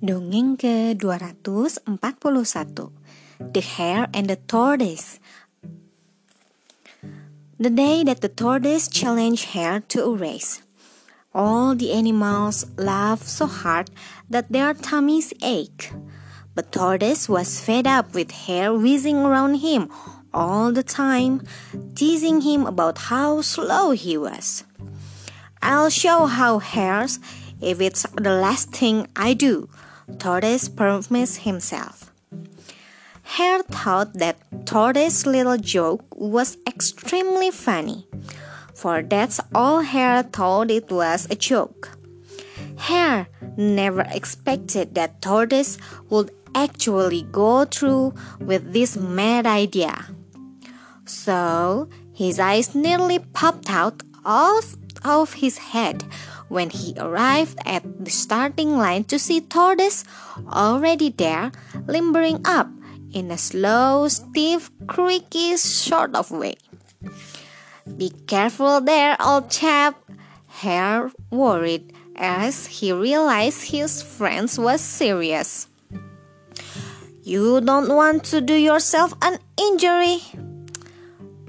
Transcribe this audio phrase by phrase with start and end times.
[0.00, 2.88] Dongeng ke-241
[3.52, 5.20] The Hare and the Tortoise
[7.60, 10.62] The day that the tortoise challenged hare to a race,
[11.34, 13.90] all the animals laughed so hard
[14.30, 15.92] that their tummies ached.
[16.54, 19.92] But tortoise was fed up with hare whizzing around him
[20.32, 21.44] all the time,
[21.94, 24.64] teasing him about how slow he was.
[25.60, 27.20] I'll show how hares
[27.60, 29.68] if it's the last thing I do,
[30.18, 32.12] Tortoise promised himself.
[33.22, 38.06] Hare thought that Tortoise's little joke was extremely funny,
[38.74, 41.96] for that's all Hare thought it was a joke.
[42.76, 45.78] Hare never expected that Tortoise
[46.08, 50.06] would actually go through with this mad idea.
[51.04, 56.04] So his eyes nearly popped out of, of his head
[56.50, 60.04] when he arrived at the starting line to see Tortoise
[60.50, 61.52] already there,
[61.86, 62.68] limbering up
[63.14, 66.56] in a slow, stiff, creaky sort of way.
[67.86, 69.94] Be careful there, old chap,
[70.60, 75.68] Hare worried as he realized his friend was serious.
[77.22, 80.18] You don't want to do yourself an injury.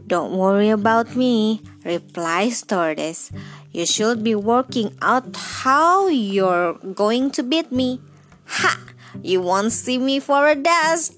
[0.06, 3.32] Don't worry about me, replies Tortoise.
[3.72, 8.02] You should be working out how you're going to beat me.
[8.46, 8.78] Ha!
[9.24, 11.16] You won't see me for a dust.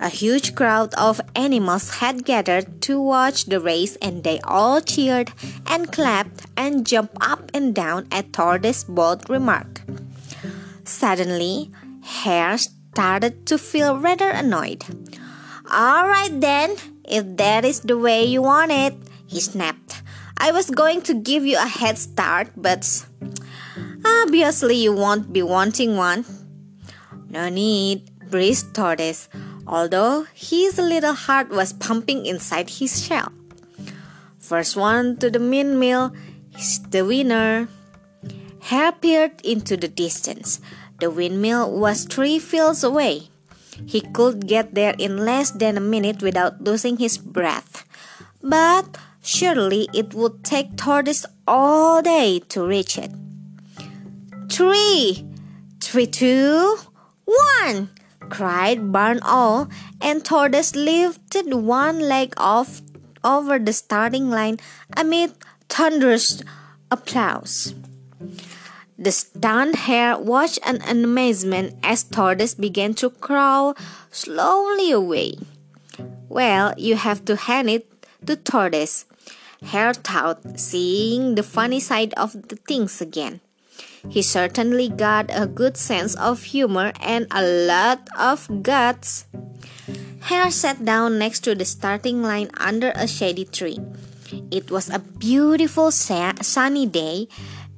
[0.00, 5.30] A huge crowd of animals had gathered to watch the race, and they all cheered
[5.66, 9.82] and clapped and jumped up and down at Tortoise's bold remark.
[10.82, 11.70] Suddenly,
[12.02, 14.82] Hare started to feel rather annoyed.
[15.70, 18.96] All right then, if that is the way you want it,
[19.26, 20.01] he snapped.
[20.42, 22.82] I was going to give you a head start, but
[24.04, 26.26] obviously you won't be wanting one.
[27.30, 29.28] No need, breathed Tortoise,
[29.68, 33.30] although his little heart was pumping inside his shell.
[34.40, 36.10] First one to the windmill
[36.58, 37.68] is the winner.
[38.66, 40.58] Hare peered into the distance.
[40.98, 43.30] The windmill was three fields away.
[43.86, 47.86] He could get there in less than a minute without losing his breath.
[48.42, 53.12] But Surely it would take Tortoise all day to reach it.
[54.50, 55.24] Three,
[55.80, 56.76] three, two,
[57.24, 57.90] one!
[58.28, 59.68] cried Barn Owl,
[60.00, 62.82] and Tortoise lifted one leg off
[63.22, 64.58] over the starting line
[64.96, 65.34] amid
[65.68, 66.42] thunderous
[66.90, 67.74] applause.
[68.98, 73.76] The stunned hare watched in amazement as Tortoise began to crawl
[74.10, 75.34] slowly away.
[76.28, 77.86] Well, you have to hand it
[78.26, 79.04] to Tortoise.
[79.64, 83.40] Thought, seeing the funny side of the things again.
[84.08, 89.24] He certainly got a good sense of humor and a lot of guts.
[90.22, 93.78] Hare sat down next to the starting line under a shady tree.
[94.50, 97.28] It was a beautiful sunny day,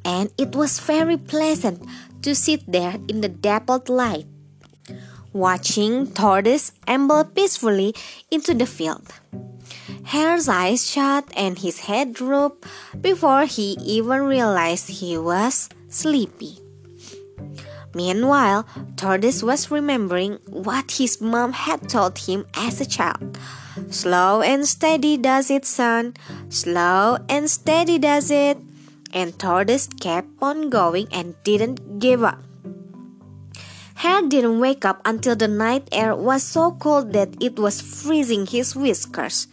[0.05, 1.85] and it was very pleasant
[2.23, 4.27] to sit there in the dappled light,
[5.33, 7.95] watching Tortoise amble peacefully
[8.31, 9.13] into the field.
[10.05, 12.67] Hare's eyes shut and his head drooped
[13.01, 16.59] before he even realized he was sleepy.
[17.95, 18.67] Meanwhile,
[18.97, 23.39] Tortoise was remembering what his mom had told him as a child.
[23.91, 26.15] Slow and steady does it, son.
[26.49, 28.59] Slow and steady does it.
[29.13, 32.43] And Tortoise kept on going and didn't give up.
[33.95, 38.45] Hare didn't wake up until the night air was so cold that it was freezing
[38.47, 39.47] his whiskers.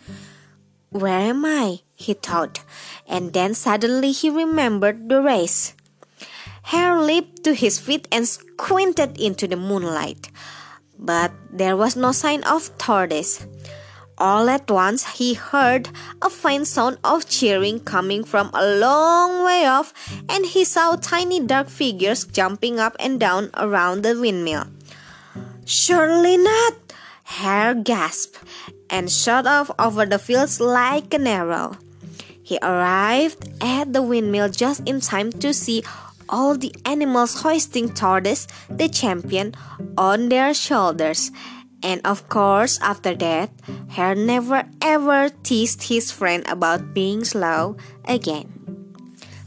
[0.91, 1.79] Where am I?
[1.95, 2.59] he thought,
[3.07, 5.73] and then suddenly he remembered the race.
[6.63, 10.29] Hare leaped to his feet and squinted into the moonlight.
[10.99, 13.47] But there was no sign of Tortoise.
[14.17, 15.87] All at once he heard
[16.21, 19.93] a faint sound of cheering coming from a long way off,
[20.27, 24.67] and he saw tiny dark figures jumping up and down around the windmill.
[25.63, 26.80] Surely not!
[27.39, 28.43] Hare gasped
[28.91, 31.79] and shot off over the fields like an arrow.
[32.43, 35.83] He arrived at the windmill just in time to see
[36.27, 39.55] all the animals hoisting Tortoise, the champion,
[39.95, 41.31] on their shoulders.
[41.83, 43.49] And of course, after that,
[43.95, 48.51] Hare never ever teased his friend about being slow again.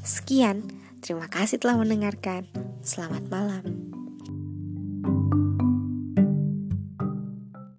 [0.05, 0.69] Sekian,
[1.01, 2.49] terima kasih telah mendengarkan.
[2.85, 3.74] Selamat malam.